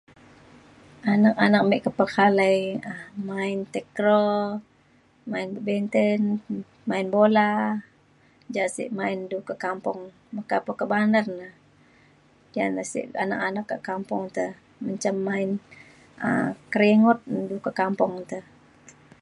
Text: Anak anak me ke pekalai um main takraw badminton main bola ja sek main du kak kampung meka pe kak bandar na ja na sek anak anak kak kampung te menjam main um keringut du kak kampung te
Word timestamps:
Anak 1.13 1.35
anak 1.45 1.63
me 1.69 1.77
ke 1.85 1.91
pekalai 1.99 2.57
um 2.91 3.01
main 3.29 3.57
takraw 3.73 4.33
badminton 5.31 6.21
main 6.89 7.07
bola 7.15 7.49
ja 8.55 8.65
sek 8.75 8.89
main 8.99 9.19
du 9.31 9.37
kak 9.47 9.59
kampung 9.65 9.99
meka 10.35 10.57
pe 10.65 10.71
kak 10.79 10.89
bandar 10.93 11.25
na 11.39 11.49
ja 12.55 12.65
na 12.75 12.83
sek 12.91 13.05
anak 13.23 13.41
anak 13.47 13.65
kak 13.71 13.83
kampung 13.89 14.23
te 14.35 14.45
menjam 14.83 15.17
main 15.27 15.49
um 16.27 16.49
keringut 16.73 17.19
du 17.49 17.57
kak 17.65 17.77
kampung 17.81 18.13
te 18.29 18.39